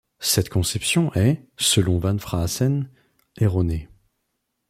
Cette 0.17 0.49
conception 0.49 1.13
est, 1.13 1.45
selon 1.57 1.99
Van 1.99 2.17
Fraassen, 2.17 2.89
erronée. 3.37 3.87